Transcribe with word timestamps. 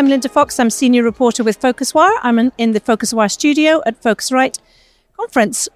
I'm 0.00 0.08
Linda 0.08 0.30
Fox. 0.30 0.58
I'm 0.58 0.70
senior 0.70 1.02
reporter 1.02 1.44
with 1.44 1.60
PhocusWire. 1.60 2.16
I'm 2.22 2.50
in, 2.56 2.72
the 2.72 2.80
PhocusWire 2.80 3.30
studio 3.30 3.82
at 3.84 4.00
Phocuswright 4.00 4.58
conference, 5.14 5.68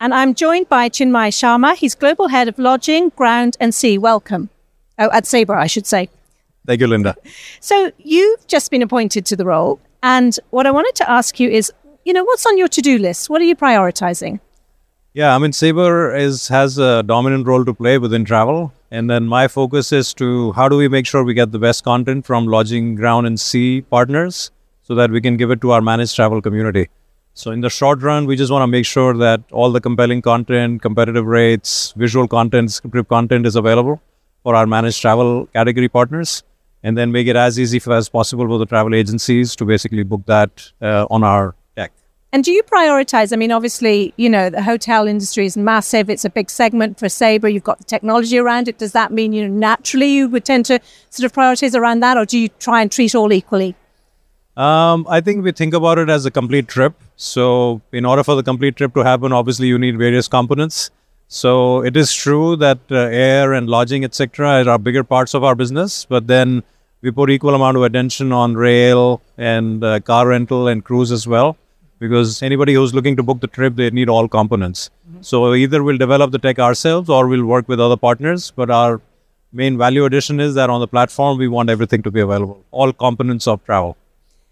and 0.00 0.14
I'm 0.14 0.34
joined 0.34 0.68
by 0.68 0.88
Chinmai 0.88 1.30
Sharma. 1.30 1.74
He's 1.74 1.96
global 1.96 2.28
head 2.28 2.46
of 2.46 2.60
lodging, 2.60 3.08
ground, 3.16 3.56
and 3.58 3.74
sea. 3.74 3.98
Welcome. 3.98 4.50
Oh, 5.00 5.10
at 5.12 5.26
Sabre, 5.26 5.56
I 5.56 5.66
should 5.66 5.88
say. 5.88 6.08
Thank 6.64 6.80
you, 6.80 6.86
Linda. 6.86 7.16
So 7.58 7.90
you've 7.98 8.46
just 8.46 8.70
been 8.70 8.82
appointed 8.82 9.26
to 9.26 9.34
the 9.34 9.44
role, 9.44 9.80
and 10.00 10.38
what 10.50 10.64
I 10.64 10.70
wanted 10.70 10.94
to 10.94 11.10
ask 11.10 11.40
you 11.40 11.50
is, 11.50 11.72
you 12.04 12.12
know, 12.12 12.22
what's 12.22 12.46
on 12.46 12.56
your 12.56 12.68
to-do 12.68 12.98
list? 12.98 13.28
What 13.30 13.40
are 13.40 13.46
you 13.46 13.56
prioritizing? 13.56 14.38
Yeah, 15.12 15.34
I 15.34 15.38
mean, 15.38 15.52
Sabre 15.52 16.14
is 16.14 16.46
has 16.46 16.78
a 16.78 17.02
dominant 17.02 17.48
role 17.48 17.64
to 17.64 17.74
play 17.74 17.98
within 17.98 18.24
travel, 18.24 18.72
and 18.92 19.08
then 19.08 19.26
my 19.26 19.48
focus 19.48 19.90
is 19.90 20.12
to 20.14 20.52
how 20.52 20.68
do 20.68 20.76
we 20.76 20.86
make 20.86 21.06
sure 21.06 21.24
we 21.24 21.32
get 21.32 21.50
the 21.50 21.58
best 21.58 21.82
content 21.82 22.26
from 22.26 22.46
lodging, 22.46 22.94
ground, 22.94 23.26
and 23.26 23.40
sea 23.40 23.80
partners, 23.80 24.50
so 24.82 24.94
that 24.94 25.10
we 25.10 25.20
can 25.26 25.38
give 25.38 25.50
it 25.50 25.62
to 25.62 25.70
our 25.70 25.80
managed 25.80 26.14
travel 26.14 26.42
community. 26.42 26.88
So 27.32 27.52
in 27.52 27.62
the 27.62 27.70
short 27.70 28.02
run, 28.02 28.26
we 28.26 28.36
just 28.36 28.52
want 28.52 28.62
to 28.64 28.66
make 28.66 28.84
sure 28.84 29.14
that 29.16 29.40
all 29.50 29.72
the 29.72 29.80
compelling 29.80 30.20
content, 30.20 30.82
competitive 30.82 31.24
rates, 31.24 31.94
visual 31.96 32.28
content, 32.28 32.68
scripted 32.68 33.08
content 33.08 33.46
is 33.46 33.56
available 33.56 34.02
for 34.42 34.54
our 34.54 34.66
managed 34.66 35.00
travel 35.00 35.46
category 35.54 35.88
partners, 35.88 36.42
and 36.82 36.98
then 36.98 37.12
make 37.12 37.26
it 37.26 37.36
as 37.36 37.58
easy 37.58 37.80
as 37.90 38.10
possible 38.10 38.46
for 38.46 38.58
the 38.58 38.66
travel 38.66 38.94
agencies 38.94 39.56
to 39.56 39.64
basically 39.64 40.02
book 40.02 40.26
that 40.26 40.70
uh, 40.82 41.06
on 41.10 41.24
our 41.24 41.54
and 42.32 42.42
do 42.42 42.50
you 42.50 42.62
prioritize? 42.62 43.30
I 43.30 43.36
mean, 43.36 43.52
obviously, 43.52 44.14
you 44.16 44.30
know, 44.30 44.48
the 44.48 44.62
hotel 44.62 45.06
industry 45.06 45.44
is 45.44 45.54
massive. 45.54 46.08
It's 46.08 46.24
a 46.24 46.30
big 46.30 46.48
segment 46.48 46.98
for 46.98 47.10
Sabre. 47.10 47.48
You've 47.48 47.62
got 47.62 47.76
the 47.76 47.84
technology 47.84 48.38
around 48.38 48.68
it. 48.68 48.78
Does 48.78 48.92
that 48.92 49.12
mean, 49.12 49.34
you 49.34 49.46
know, 49.46 49.54
naturally 49.54 50.08
you 50.08 50.30
would 50.30 50.46
tend 50.46 50.64
to 50.66 50.80
sort 51.10 51.26
of 51.26 51.32
prioritize 51.34 51.78
around 51.78 52.00
that, 52.00 52.16
or 52.16 52.24
do 52.24 52.38
you 52.38 52.48
try 52.48 52.80
and 52.80 52.90
treat 52.90 53.14
all 53.14 53.32
equally? 53.34 53.76
Um, 54.56 55.06
I 55.10 55.20
think 55.20 55.44
we 55.44 55.52
think 55.52 55.74
about 55.74 55.98
it 55.98 56.08
as 56.08 56.24
a 56.24 56.30
complete 56.30 56.68
trip. 56.68 56.94
So, 57.16 57.82
in 57.92 58.06
order 58.06 58.24
for 58.24 58.34
the 58.34 58.42
complete 58.42 58.76
trip 58.76 58.94
to 58.94 59.00
happen, 59.00 59.32
obviously 59.32 59.66
you 59.66 59.78
need 59.78 59.98
various 59.98 60.26
components. 60.26 60.90
So, 61.28 61.84
it 61.84 61.96
is 61.98 62.14
true 62.14 62.56
that 62.56 62.78
uh, 62.90 62.96
air 62.96 63.52
and 63.52 63.68
lodging, 63.68 64.04
etc., 64.04 64.64
are 64.64 64.78
bigger 64.78 65.04
parts 65.04 65.34
of 65.34 65.44
our 65.44 65.54
business, 65.54 66.06
but 66.06 66.26
then 66.28 66.62
we 67.02 67.10
put 67.10 67.30
equal 67.30 67.54
amount 67.54 67.76
of 67.76 67.82
attention 67.82 68.32
on 68.32 68.54
rail 68.54 69.20
and 69.36 69.84
uh, 69.84 70.00
car 70.00 70.28
rental 70.28 70.68
and 70.68 70.82
cruise 70.84 71.12
as 71.12 71.26
well 71.26 71.58
because 72.02 72.42
anybody 72.42 72.74
who's 72.74 72.92
looking 72.98 73.16
to 73.16 73.22
book 73.22 73.40
the 73.40 73.46
trip, 73.46 73.76
they 73.76 73.88
need 73.90 74.08
all 74.08 74.28
components. 74.28 74.90
Mm-hmm. 75.08 75.22
So 75.22 75.54
either 75.54 75.82
we'll 75.82 75.98
develop 75.98 76.32
the 76.32 76.38
tech 76.38 76.58
ourselves 76.58 77.08
or 77.08 77.28
we'll 77.28 77.46
work 77.46 77.68
with 77.68 77.80
other 77.80 77.96
partners. 77.96 78.52
But 78.54 78.70
our 78.70 79.00
main 79.52 79.78
value 79.78 80.04
addition 80.04 80.40
is 80.40 80.54
that 80.54 80.68
on 80.68 80.80
the 80.80 80.88
platform, 80.88 81.38
we 81.38 81.48
want 81.48 81.70
everything 81.70 82.02
to 82.02 82.10
be 82.10 82.20
available, 82.20 82.64
all 82.72 82.92
components 82.92 83.46
of 83.46 83.64
travel. 83.64 83.96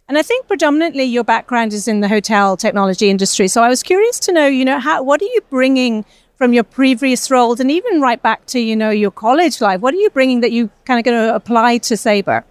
And 0.09 0.19
I 0.19 0.23
think 0.23 0.47
predominantly 0.47 1.05
your 1.05 1.25
background 1.25 1.73
is 1.73 1.89
in 1.89 2.01
the 2.01 2.09
hotel 2.09 2.57
technology 2.57 3.11
industry. 3.11 3.48
So 3.48 3.62
I 3.62 3.69
was 3.69 3.83
curious 3.83 4.19
to 4.20 4.33
know, 4.33 4.47
you 4.47 4.64
know, 4.64 4.79
how 4.79 5.03
what 5.03 5.20
are 5.23 5.33
you 5.37 5.41
bringing 5.51 6.05
from 6.37 6.53
your 6.53 6.64
previous 6.64 7.31
roles 7.31 7.61
and 7.61 7.70
even 7.70 8.01
right 8.01 8.23
back 8.23 8.47
to, 8.47 8.61
you 8.61 8.77
know, 8.77 8.91
your 8.91 9.11
college 9.11 9.61
life? 9.61 9.81
What 9.81 9.95
are 9.95 9.98
you 9.98 10.11
bringing 10.11 10.41
that 10.41 10.53
you 10.53 10.70
kind 10.85 10.98
of 10.98 11.05
going 11.05 11.19
to 11.19 11.35
apply 11.35 11.79
to 11.79 11.97
Sabre? 11.97 12.45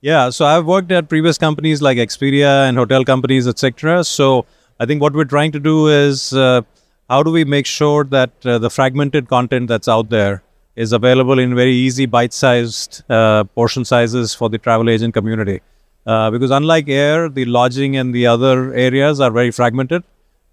Yeah, 0.00 0.30
so 0.30 0.46
I've 0.46 0.64
worked 0.64 0.92
at 0.92 1.08
previous 1.08 1.38
companies 1.38 1.82
like 1.82 1.98
Expedia 1.98 2.68
and 2.68 2.76
hotel 2.76 3.04
companies, 3.04 3.48
etc. 3.48 4.04
So 4.04 4.46
I 4.78 4.86
think 4.86 5.02
what 5.02 5.12
we're 5.12 5.24
trying 5.24 5.50
to 5.52 5.58
do 5.60 5.88
is 5.88 6.32
uh, 6.32 6.62
how 7.10 7.24
do 7.24 7.32
we 7.32 7.44
make 7.44 7.66
sure 7.66 8.04
that 8.04 8.30
uh, 8.44 8.58
the 8.58 8.70
fragmented 8.70 9.28
content 9.28 9.66
that's 9.66 9.88
out 9.88 10.08
there 10.08 10.42
is 10.76 10.92
available 10.92 11.40
in 11.40 11.56
very 11.56 11.74
easy 11.74 12.06
bite-sized 12.06 13.02
uh, 13.10 13.42
portion 13.56 13.84
sizes 13.84 14.34
for 14.34 14.48
the 14.48 14.58
travel 14.58 14.88
agent 14.88 15.14
community. 15.14 15.60
Uh, 16.06 16.30
because 16.30 16.52
unlike 16.52 16.88
air, 16.88 17.28
the 17.28 17.44
lodging 17.46 17.96
and 17.96 18.14
the 18.14 18.24
other 18.24 18.72
areas 18.74 19.20
are 19.20 19.32
very 19.32 19.50
fragmented, 19.50 20.04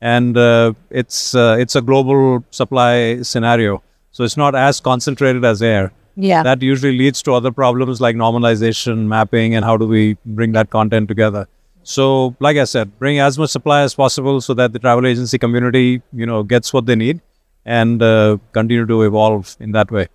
and 0.01 0.35
uh, 0.35 0.73
it's 0.89 1.35
uh, 1.35 1.55
it's 1.59 1.75
a 1.75 1.81
global 1.81 2.43
supply 2.49 3.21
scenario. 3.21 3.81
So 4.11 4.23
it's 4.23 4.37
not 4.37 4.55
as 4.55 4.79
concentrated 4.79 5.45
as 5.45 5.61
air. 5.61 5.93
Yeah. 6.15 6.43
That 6.43 6.61
usually 6.61 6.97
leads 6.97 7.21
to 7.23 7.33
other 7.33 7.51
problems 7.51 7.99
like 7.99 8.15
normalization, 8.15 9.07
mapping, 9.07 9.55
and 9.55 9.65
how 9.65 9.77
do 9.77 9.87
we 9.87 10.17
bring 10.25 10.53
that 10.53 10.69
content 10.69 11.07
together. 11.07 11.47
So, 11.83 12.35
like 12.39 12.57
I 12.57 12.63
said, 12.63 12.97
bring 12.97 13.19
as 13.19 13.37
much 13.37 13.51
supply 13.51 13.81
as 13.81 13.93
possible 13.93 14.41
so 14.41 14.53
that 14.55 14.73
the 14.73 14.79
travel 14.79 15.05
agency 15.05 15.37
community, 15.37 16.01
you 16.13 16.25
know, 16.25 16.41
gets 16.41 16.73
what 16.73 16.85
they 16.85 16.95
need 16.95 17.21
and 17.65 18.01
uh, 18.01 18.37
continue 18.53 18.85
to 18.85 19.01
evolve 19.03 19.55
in 19.59 19.71
that 19.73 19.91
way. 19.91 20.07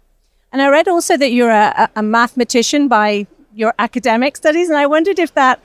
And 0.53 0.61
I 0.63 0.69
read 0.69 0.89
also 0.89 1.17
that 1.17 1.31
you're 1.31 1.51
a, 1.51 1.89
a 1.95 2.03
mathematician 2.03 2.89
by 2.89 3.27
your 3.55 3.73
academic 3.79 4.37
studies, 4.37 4.69
and 4.69 4.79
I 4.79 4.87
wondered 4.87 5.19
if 5.19 5.35
that 5.35 5.61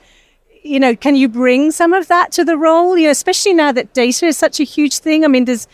you 0.66 0.80
know, 0.80 0.96
can 0.96 1.14
you 1.14 1.28
bring 1.28 1.70
some 1.70 1.92
of 1.92 2.08
that 2.08 2.32
to 2.32 2.44
the 2.44 2.58
role? 2.58 2.98
You 2.98 3.04
know, 3.04 3.10
especially 3.10 3.54
now 3.54 3.72
that 3.72 3.94
data 3.94 4.26
is 4.26 4.36
such 4.36 4.60
a 4.60 4.64
huge 4.64 4.98
thing. 4.98 5.24
I 5.24 5.28
mean, 5.28 5.44
does 5.44 5.68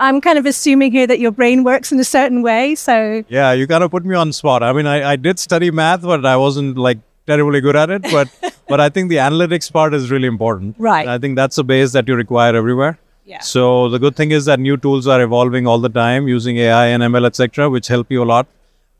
I'm 0.00 0.20
kind 0.22 0.38
of 0.38 0.46
assuming 0.46 0.92
here 0.92 1.06
that 1.06 1.20
your 1.20 1.30
brain 1.30 1.62
works 1.62 1.92
in 1.92 2.00
a 2.00 2.04
certain 2.04 2.42
way. 2.42 2.74
So 2.74 3.22
yeah, 3.28 3.52
you 3.52 3.66
kind 3.66 3.84
of 3.84 3.90
put 3.90 4.04
me 4.04 4.16
on 4.16 4.32
spot. 4.32 4.62
I 4.62 4.72
mean, 4.72 4.86
I, 4.86 5.12
I 5.12 5.16
did 5.16 5.38
study 5.38 5.70
math, 5.70 6.02
but 6.02 6.24
I 6.24 6.36
wasn't 6.36 6.78
like 6.78 6.98
terribly 7.26 7.60
good 7.60 7.76
at 7.76 7.90
it. 7.90 8.02
But 8.02 8.28
but 8.68 8.80
I 8.80 8.88
think 8.88 9.10
the 9.10 9.16
analytics 9.16 9.70
part 9.70 9.92
is 9.92 10.10
really 10.10 10.26
important. 10.26 10.76
Right. 10.78 11.02
And 11.02 11.10
I 11.10 11.18
think 11.18 11.36
that's 11.36 11.58
a 11.58 11.62
base 11.62 11.92
that 11.92 12.08
you 12.08 12.14
require 12.14 12.56
everywhere. 12.56 12.98
Yeah. 13.26 13.40
So 13.40 13.90
the 13.90 13.98
good 13.98 14.16
thing 14.16 14.30
is 14.30 14.46
that 14.46 14.58
new 14.58 14.76
tools 14.78 15.06
are 15.06 15.20
evolving 15.20 15.66
all 15.66 15.78
the 15.78 15.90
time 15.90 16.26
using 16.26 16.56
AI 16.56 16.86
and 16.86 17.02
ML, 17.02 17.26
etc., 17.26 17.68
which 17.68 17.86
help 17.86 18.10
you 18.10 18.22
a 18.22 18.28
lot. 18.34 18.48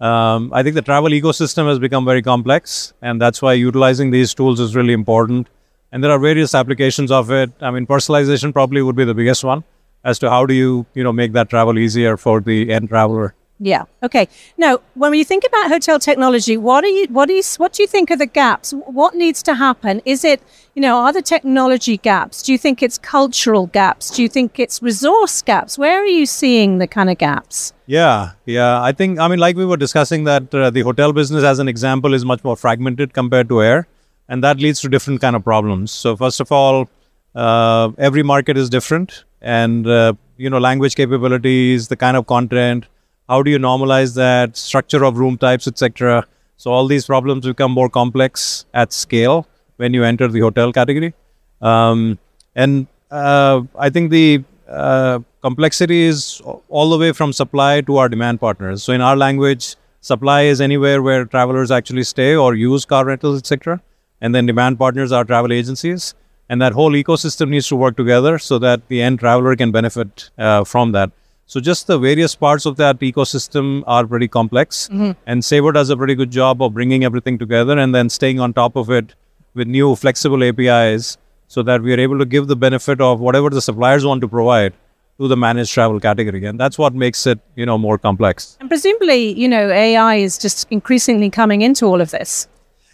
Um, 0.00 0.52
I 0.52 0.62
think 0.62 0.74
the 0.74 0.82
travel 0.82 1.10
ecosystem 1.10 1.66
has 1.66 1.78
become 1.78 2.04
very 2.04 2.22
complex, 2.22 2.92
and 3.02 3.20
that's 3.20 3.42
why 3.42 3.54
utilizing 3.54 4.10
these 4.10 4.32
tools 4.34 4.60
is 4.60 4.76
really 4.76 4.92
important. 4.92 5.48
And 5.92 6.04
there 6.04 6.10
are 6.10 6.18
various 6.18 6.54
applications 6.54 7.10
of 7.10 7.30
it. 7.32 7.50
I 7.60 7.70
mean, 7.70 7.86
personalization 7.86 8.52
probably 8.52 8.82
would 8.82 8.96
be 8.96 9.04
the 9.04 9.14
biggest 9.14 9.42
one 9.42 9.64
as 10.04 10.18
to 10.20 10.30
how 10.30 10.46
do 10.46 10.54
you 10.54 10.86
you 10.94 11.04
know 11.04 11.12
make 11.12 11.32
that 11.32 11.50
travel 11.50 11.78
easier 11.78 12.16
for 12.16 12.40
the 12.40 12.72
end 12.72 12.88
traveler? 12.88 13.34
Yeah. 13.62 13.84
Okay. 14.02 14.26
Now 14.56 14.78
when 14.94 15.12
you 15.12 15.24
think 15.24 15.44
about 15.46 15.68
hotel 15.68 15.98
technology 15.98 16.56
what 16.56 16.82
are 16.82 16.88
you 16.88 17.06
what 17.10 17.28
is 17.28 17.56
what 17.56 17.74
do 17.74 17.82
you 17.82 17.86
think 17.86 18.10
are 18.10 18.16
the 18.16 18.26
gaps? 18.26 18.72
What 18.72 19.14
needs 19.14 19.42
to 19.44 19.54
happen? 19.54 20.00
Is 20.06 20.24
it 20.24 20.42
you 20.74 20.80
know 20.80 20.96
are 20.96 21.12
the 21.12 21.20
technology 21.20 21.98
gaps? 21.98 22.42
Do 22.42 22.52
you 22.52 22.58
think 22.58 22.82
it's 22.82 22.96
cultural 22.96 23.66
gaps? 23.66 24.10
Do 24.10 24.22
you 24.22 24.28
think 24.28 24.58
it's 24.58 24.82
resource 24.82 25.42
gaps? 25.42 25.76
Where 25.76 26.02
are 26.02 26.06
you 26.06 26.24
seeing 26.24 26.78
the 26.78 26.86
kind 26.86 27.10
of 27.10 27.18
gaps? 27.18 27.74
Yeah. 27.84 28.30
Yeah. 28.46 28.82
I 28.82 28.92
think 28.92 29.18
i 29.18 29.28
mean 29.28 29.38
like 29.38 29.56
we 29.56 29.66
were 29.66 29.76
discussing 29.76 30.24
that 30.24 30.54
uh, 30.54 30.70
the 30.70 30.80
hotel 30.80 31.12
business 31.12 31.44
as 31.44 31.58
an 31.58 31.68
example 31.68 32.14
is 32.14 32.24
much 32.24 32.42
more 32.42 32.56
fragmented 32.56 33.12
compared 33.12 33.50
to 33.50 33.62
air 33.62 33.86
and 34.30 34.42
that 34.42 34.58
leads 34.58 34.80
to 34.80 34.88
different 34.88 35.20
kind 35.20 35.36
of 35.36 35.44
problems. 35.44 35.90
So 35.90 36.16
first 36.16 36.40
of 36.40 36.50
all 36.50 36.88
uh, 37.34 37.90
every 37.98 38.22
market 38.22 38.56
is 38.56 38.70
different 38.70 39.24
and 39.40 39.86
uh, 39.86 40.12
you 40.36 40.50
know 40.50 40.58
language 40.58 40.94
capabilities 40.94 41.88
the 41.88 41.96
kind 41.96 42.16
of 42.16 42.26
content 42.26 42.86
how 43.28 43.42
do 43.42 43.50
you 43.50 43.58
normalize 43.58 44.14
that 44.14 44.56
structure 44.56 45.04
of 45.04 45.18
room 45.18 45.38
types 45.38 45.66
etc 45.66 46.26
so 46.56 46.70
all 46.70 46.86
these 46.86 47.06
problems 47.06 47.46
become 47.46 47.72
more 47.72 47.88
complex 47.88 48.66
at 48.74 48.92
scale 48.92 49.46
when 49.76 49.94
you 49.94 50.04
enter 50.04 50.28
the 50.28 50.40
hotel 50.40 50.74
category. 50.74 51.14
Um, 51.62 52.18
and 52.54 52.86
uh, 53.10 53.62
i 53.76 53.88
think 53.90 54.10
the 54.10 54.44
uh, 54.68 55.20
complexity 55.42 56.02
is 56.02 56.42
all 56.68 56.90
the 56.90 56.98
way 56.98 57.12
from 57.12 57.32
supply 57.32 57.80
to 57.80 57.96
our 57.96 58.08
demand 58.08 58.40
partners. 58.40 58.82
So 58.82 58.92
in 58.92 59.00
our 59.00 59.16
language 59.16 59.76
supply 60.00 60.42
is 60.42 60.60
anywhere 60.60 61.02
where 61.02 61.24
travelers 61.24 61.70
actually 61.70 62.04
stay 62.04 62.34
or 62.34 62.54
use 62.54 62.84
car 62.84 63.04
rentals 63.04 63.38
etc 63.38 63.80
and 64.20 64.34
then 64.34 64.46
demand 64.46 64.78
partners 64.78 65.12
are 65.12 65.24
travel 65.24 65.52
agencies 65.52 66.14
and 66.50 66.60
that 66.60 66.72
whole 66.72 66.92
ecosystem 66.92 67.48
needs 67.48 67.68
to 67.68 67.76
work 67.76 67.96
together 67.96 68.36
so 68.38 68.58
that 68.58 68.86
the 68.88 69.00
end 69.00 69.20
traveler 69.20 69.54
can 69.54 69.70
benefit 69.70 70.30
uh, 70.36 70.64
from 70.64 70.92
that. 70.92 71.12
So 71.46 71.60
just 71.60 71.86
the 71.86 71.98
various 71.98 72.34
parts 72.34 72.66
of 72.66 72.76
that 72.76 72.98
ecosystem 72.98 73.82
are 73.86 74.06
pretty 74.06 74.28
complex, 74.28 74.88
mm-hmm. 74.88 75.12
and 75.26 75.44
Sabre 75.44 75.72
does 75.72 75.90
a 75.90 75.96
pretty 75.96 76.14
good 76.14 76.30
job 76.30 76.62
of 76.62 76.74
bringing 76.74 77.04
everything 77.04 77.38
together 77.38 77.78
and 77.78 77.94
then 77.94 78.08
staying 78.08 78.40
on 78.40 78.52
top 78.52 78.76
of 78.76 78.90
it 78.90 79.14
with 79.54 79.66
new 79.66 79.96
flexible 79.96 80.44
APIs, 80.44 81.18
so 81.48 81.62
that 81.62 81.82
we 81.82 81.92
are 81.92 81.98
able 81.98 82.18
to 82.18 82.24
give 82.24 82.46
the 82.46 82.54
benefit 82.54 83.00
of 83.00 83.18
whatever 83.18 83.50
the 83.50 83.60
suppliers 83.60 84.04
want 84.04 84.20
to 84.20 84.28
provide 84.28 84.72
to 85.18 85.26
the 85.26 85.36
managed 85.36 85.72
travel 85.72 85.98
category, 85.98 86.44
and 86.44 86.58
that's 86.58 86.78
what 86.78 86.94
makes 86.94 87.26
it 87.26 87.40
you 87.56 87.66
know 87.66 87.76
more 87.78 87.98
complex. 87.98 88.56
And 88.60 88.68
presumably, 88.68 89.32
you 89.32 89.48
know, 89.48 89.68
AI 89.70 90.16
is 90.16 90.38
just 90.38 90.68
increasingly 90.70 91.30
coming 91.30 91.62
into 91.62 91.86
all 91.86 92.00
of 92.00 92.12
this. 92.12 92.46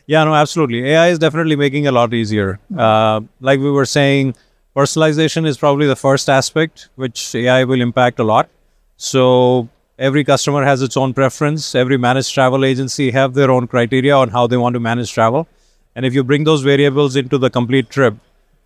Yeah, 0.06 0.22
no, 0.24 0.34
absolutely. 0.34 0.88
AI 0.90 1.08
is 1.08 1.18
definitely 1.18 1.56
making 1.56 1.86
a 1.86 1.92
lot 1.92 2.14
easier. 2.14 2.60
Uh, 2.76 3.20
like 3.40 3.58
we 3.58 3.70
were 3.70 3.84
saying, 3.84 4.34
personalization 4.74 5.46
is 5.46 5.58
probably 5.58 5.86
the 5.86 5.96
first 5.96 6.28
aspect 6.28 6.88
which 6.94 7.34
AI 7.34 7.64
will 7.64 7.80
impact 7.80 8.20
a 8.20 8.24
lot. 8.24 8.48
So 8.96 9.68
every 9.98 10.22
customer 10.22 10.64
has 10.64 10.80
its 10.80 10.96
own 10.96 11.12
preference. 11.12 11.74
Every 11.74 11.96
managed 11.96 12.32
travel 12.32 12.64
agency 12.64 13.10
have 13.10 13.34
their 13.34 13.50
own 13.50 13.66
criteria 13.66 14.16
on 14.16 14.28
how 14.28 14.46
they 14.46 14.56
want 14.56 14.74
to 14.74 14.80
manage 14.80 15.12
travel. 15.12 15.48
And 15.96 16.06
if 16.06 16.14
you 16.14 16.22
bring 16.22 16.44
those 16.44 16.62
variables 16.62 17.16
into 17.16 17.38
the 17.38 17.50
complete 17.50 17.90
trip, 17.90 18.14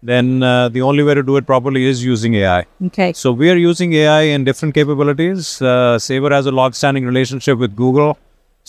then 0.02 0.42
uh, 0.42 0.68
the 0.68 0.82
only 0.82 1.02
way 1.02 1.14
to 1.14 1.22
do 1.22 1.36
it 1.36 1.46
properly 1.46 1.84
is 1.84 2.04
using 2.04 2.34
AI. 2.34 2.66
Okay. 2.86 3.12
So 3.12 3.32
we 3.32 3.50
are 3.50 3.56
using 3.56 3.92
AI 3.92 4.22
in 4.22 4.44
different 4.44 4.74
capabilities. 4.74 5.60
Uh, 5.62 5.98
Sabre 5.98 6.30
has 6.30 6.46
a 6.46 6.50
long-standing 6.50 7.04
relationship 7.04 7.58
with 7.58 7.76
Google. 7.76 8.18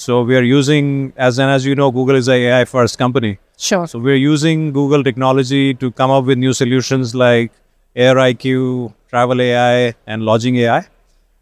So 0.01 0.23
we 0.23 0.35
are 0.35 0.41
using, 0.41 1.13
as 1.15 1.37
and 1.37 1.51
as 1.51 1.63
you 1.63 1.75
know, 1.75 1.91
Google 1.91 2.15
is 2.15 2.27
a 2.27 2.33
AI 2.33 2.65
first 2.65 2.97
company. 2.97 3.37
Sure. 3.57 3.85
So 3.85 3.99
we're 3.99 4.15
using 4.15 4.71
Google 4.73 5.03
technology 5.03 5.75
to 5.75 5.91
come 5.91 6.09
up 6.09 6.25
with 6.25 6.39
new 6.39 6.53
solutions 6.53 7.13
like 7.13 7.51
Air 7.95 8.15
IQ, 8.15 8.95
Travel 9.09 9.39
AI, 9.39 9.93
and 10.07 10.23
Lodging 10.23 10.55
AI. 10.55 10.87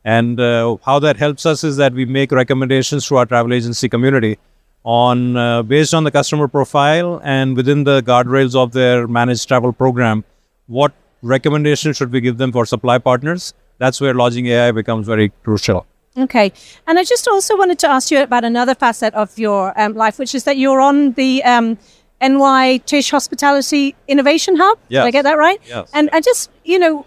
And 0.03 0.41
uh, 0.41 0.75
how 0.83 0.99
that 0.99 1.15
helps 1.15 1.45
us 1.45 1.63
is 1.63 1.77
that 1.77 1.93
we 1.93 2.03
make 2.03 2.33
recommendations 2.33 3.07
to 3.07 3.15
our 3.15 3.25
travel 3.25 3.53
agency 3.53 3.87
community 3.87 4.37
on 4.83 5.37
uh, 5.37 5.63
based 5.63 5.93
on 5.93 6.03
the 6.03 6.11
customer 6.11 6.49
profile 6.49 7.21
and 7.23 7.55
within 7.55 7.85
the 7.85 8.01
guardrails 8.01 8.55
of 8.55 8.73
their 8.73 9.07
managed 9.07 9.47
travel 9.47 9.71
program, 9.71 10.25
what 10.67 10.91
recommendations 11.21 11.95
should 11.95 12.11
we 12.11 12.19
give 12.19 12.37
them 12.37 12.51
for 12.51 12.65
supply 12.65 12.97
partners? 12.97 13.53
That's 13.77 14.01
where 14.01 14.13
Lodging 14.13 14.47
AI 14.47 14.71
becomes 14.73 15.07
very 15.07 15.29
crucial. 15.43 15.85
Okay. 16.17 16.51
And 16.87 16.99
I 16.99 17.03
just 17.03 17.27
also 17.27 17.57
wanted 17.57 17.79
to 17.79 17.89
ask 17.89 18.11
you 18.11 18.21
about 18.21 18.43
another 18.43 18.75
facet 18.75 19.13
of 19.13 19.37
your 19.37 19.79
um, 19.79 19.93
life, 19.93 20.19
which 20.19 20.35
is 20.35 20.43
that 20.43 20.57
you're 20.57 20.81
on 20.81 21.13
the 21.13 21.43
um, 21.43 21.77
NYU 22.21 22.83
Tisch 22.85 23.11
Hospitality 23.11 23.95
Innovation 24.07 24.55
Hub. 24.57 24.77
Yes. 24.89 25.03
Did 25.03 25.07
I 25.07 25.11
get 25.11 25.21
that 25.23 25.37
right? 25.37 25.61
Yes. 25.67 25.89
And 25.93 26.09
I 26.11 26.21
just, 26.21 26.49
you 26.63 26.79
know, 26.79 27.05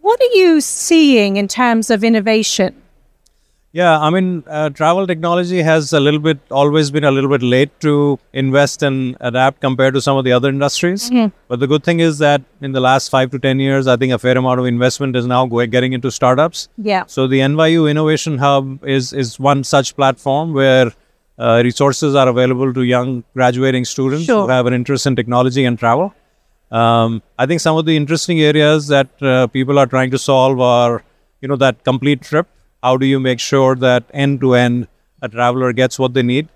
what 0.00 0.20
are 0.20 0.34
you 0.34 0.60
seeing 0.60 1.36
in 1.36 1.48
terms 1.48 1.90
of 1.90 2.02
innovation? 2.02 2.81
Yeah, 3.74 3.98
I 3.98 4.10
mean, 4.10 4.44
uh, 4.46 4.68
travel 4.68 5.06
technology 5.06 5.62
has 5.62 5.94
a 5.94 6.00
little 6.00 6.20
bit 6.20 6.38
always 6.50 6.90
been 6.90 7.04
a 7.04 7.10
little 7.10 7.30
bit 7.30 7.42
late 7.42 7.70
to 7.80 8.18
invest 8.34 8.82
and 8.82 9.16
adapt 9.20 9.60
compared 9.62 9.94
to 9.94 10.00
some 10.02 10.18
of 10.18 10.24
the 10.24 10.32
other 10.32 10.50
industries. 10.50 11.10
But 11.48 11.58
the 11.60 11.66
good 11.66 11.82
thing 11.82 12.00
is 12.00 12.18
that 12.18 12.42
in 12.60 12.72
the 12.72 12.80
last 12.80 13.08
five 13.08 13.30
to 13.30 13.38
ten 13.38 13.58
years, 13.60 13.86
I 13.86 13.96
think 13.96 14.12
a 14.12 14.18
fair 14.18 14.36
amount 14.36 14.60
of 14.60 14.66
investment 14.66 15.16
is 15.16 15.26
now 15.26 15.46
going 15.46 15.70
getting 15.70 15.94
into 15.94 16.10
startups. 16.10 16.68
Yeah. 16.76 17.04
So 17.06 17.26
the 17.26 17.40
NYU 17.40 17.90
Innovation 17.90 18.36
Hub 18.36 18.84
is 18.84 19.14
is 19.14 19.40
one 19.40 19.64
such 19.64 19.96
platform 19.96 20.52
where 20.52 20.92
uh, 21.38 21.62
resources 21.64 22.14
are 22.14 22.28
available 22.28 22.74
to 22.74 22.82
young 22.82 23.24
graduating 23.34 23.86
students 23.86 24.26
Sure. 24.26 24.42
who 24.42 24.48
have 24.50 24.66
an 24.66 24.74
interest 24.74 25.06
in 25.06 25.16
technology 25.16 25.64
and 25.64 25.78
travel. 25.78 26.14
Um, 26.70 27.22
I 27.38 27.46
think 27.46 27.60
some 27.62 27.76
of 27.78 27.86
the 27.86 27.96
interesting 27.96 28.40
areas 28.42 28.88
that 28.88 29.22
uh, 29.22 29.46
people 29.46 29.78
are 29.78 29.86
trying 29.86 30.10
to 30.10 30.18
solve 30.18 30.60
are, 30.60 31.02
you 31.40 31.48
know, 31.48 31.56
that 31.56 31.84
complete 31.84 32.20
trip. 32.20 32.46
How 32.82 32.96
do 32.96 33.06
you 33.06 33.20
make 33.20 33.38
sure 33.40 33.76
that 33.76 34.04
end 34.12 34.40
to 34.40 34.54
end 34.54 34.88
a 35.22 35.28
traveler 35.28 35.72
gets 35.72 35.98
what 35.98 36.14
they 36.14 36.22
need? 36.22 36.48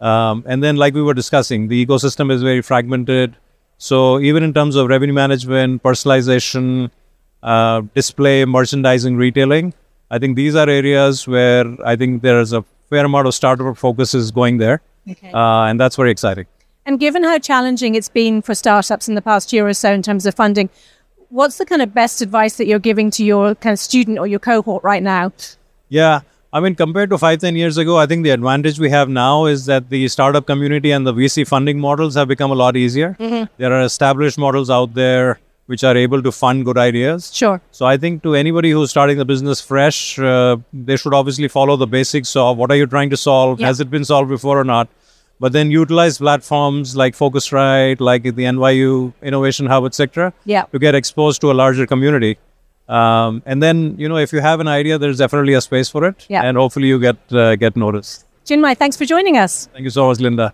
Um, 0.00 0.44
and 0.46 0.62
then, 0.62 0.76
like 0.76 0.94
we 0.94 1.02
were 1.02 1.14
discussing, 1.14 1.68
the 1.68 1.84
ecosystem 1.86 2.30
is 2.30 2.42
very 2.42 2.62
fragmented. 2.62 3.36
So 3.78 4.20
even 4.20 4.42
in 4.42 4.54
terms 4.54 4.74
of 4.76 4.88
revenue 4.88 5.12
management, 5.12 5.82
personalization, 5.82 6.90
uh, 7.42 7.82
display, 7.94 8.44
merchandising, 8.46 9.16
retailing, 9.16 9.74
I 10.10 10.18
think 10.18 10.36
these 10.36 10.54
are 10.54 10.68
areas 10.68 11.26
where 11.28 11.66
I 11.84 11.96
think 11.96 12.22
there 12.22 12.40
is 12.40 12.52
a 12.52 12.62
fair 12.88 13.04
amount 13.04 13.26
of 13.26 13.34
startup 13.34 13.76
focus 13.76 14.14
is 14.14 14.30
going 14.30 14.58
there, 14.58 14.80
Okay. 15.10 15.30
uh, 15.32 15.64
and 15.64 15.78
that's 15.80 15.96
very 15.96 16.10
exciting. 16.10 16.46
And 16.86 16.98
given 17.00 17.24
how 17.24 17.38
challenging 17.38 17.94
it's 17.96 18.08
been 18.08 18.40
for 18.42 18.54
startups 18.54 19.08
in 19.08 19.14
the 19.14 19.22
past 19.22 19.52
year 19.52 19.66
or 19.66 19.74
so 19.74 19.92
in 19.92 20.02
terms 20.02 20.24
of 20.24 20.34
funding, 20.34 20.70
what's 21.30 21.58
the 21.58 21.66
kind 21.66 21.82
of 21.82 21.92
best 21.92 22.22
advice 22.22 22.56
that 22.58 22.66
you're 22.66 22.78
giving 22.78 23.10
to 23.12 23.24
your 23.24 23.54
kind 23.56 23.72
of 23.72 23.78
student 23.78 24.18
or 24.18 24.26
your 24.26 24.38
cohort 24.38 24.84
right 24.84 25.02
now? 25.02 25.32
Yeah. 25.88 26.20
I 26.52 26.60
mean, 26.60 26.74
compared 26.74 27.10
to 27.10 27.18
five, 27.18 27.40
ten 27.40 27.54
years 27.56 27.76
ago, 27.76 27.96
I 27.98 28.06
think 28.06 28.22
the 28.24 28.30
advantage 28.30 28.78
we 28.78 28.88
have 28.90 29.08
now 29.08 29.46
is 29.46 29.66
that 29.66 29.90
the 29.90 30.08
startup 30.08 30.46
community 30.46 30.90
and 30.90 31.06
the 31.06 31.12
VC 31.12 31.46
funding 31.46 31.78
models 31.78 32.14
have 32.14 32.28
become 32.28 32.50
a 32.50 32.54
lot 32.54 32.76
easier. 32.76 33.16
There 33.58 33.72
are 33.72 33.82
established 33.82 34.38
models 34.38 34.70
out 34.70 34.94
there 34.94 35.38
which 35.66 35.82
are 35.82 35.96
able 35.96 36.22
to 36.22 36.30
fund 36.30 36.64
good 36.64 36.78
ideas. 36.78 37.34
Sure. 37.34 37.60
So 37.72 37.86
I 37.86 37.96
think 37.96 38.22
to 38.22 38.36
anybody 38.36 38.70
who's 38.70 38.88
starting 38.90 39.18
the 39.18 39.24
business 39.24 39.60
fresh, 39.60 40.16
uh, 40.18 40.58
they 40.72 40.96
should 40.96 41.12
obviously 41.12 41.48
follow 41.48 41.74
the 41.76 41.88
basics 41.88 42.36
of 42.36 42.56
what 42.56 42.70
are 42.70 42.76
you 42.76 42.86
trying 42.86 43.10
to 43.10 43.16
solve? 43.16 43.60
Yeah. 43.60 43.66
Has 43.66 43.80
it 43.80 43.90
been 43.90 44.04
solved 44.04 44.28
before 44.28 44.60
or 44.60 44.64
not? 44.64 44.88
But 45.40 45.52
then 45.52 45.72
utilize 45.72 46.18
platforms 46.18 46.96
like 46.96 47.14
Phocuswright, 47.16 48.00
like 48.00 48.22
the 48.22 48.44
NYU 48.44 49.12
Innovation 49.22 49.66
Hub, 49.66 49.84
etc., 49.84 50.32
Yeah. 50.44 50.62
to 50.72 50.78
get 50.78 50.94
exposed 50.94 51.40
to 51.42 51.50
a 51.50 51.54
larger 51.54 51.84
community. 51.86 52.38
Um, 52.88 53.42
and 53.46 53.62
then, 53.62 53.96
you 53.98 54.08
know, 54.08 54.16
if 54.16 54.32
you 54.32 54.40
have 54.40 54.60
an 54.60 54.68
idea, 54.68 54.98
there's 54.98 55.18
definitely 55.18 55.54
a 55.54 55.60
space 55.60 55.88
for 55.88 56.04
it, 56.06 56.26
Yeah. 56.28 56.42
and 56.44 56.56
hopefully 56.56 56.86
you 56.88 56.98
get 57.00 57.16
uh, 57.32 57.56
get 57.56 57.76
noticed. 57.76 58.24
Chinmai, 58.44 58.76
thanks 58.76 58.96
for 58.96 59.04
joining 59.04 59.36
us. 59.36 59.68
Thank 59.72 59.84
you 59.84 59.90
so 59.90 60.06
much, 60.06 60.20
Linda. 60.20 60.52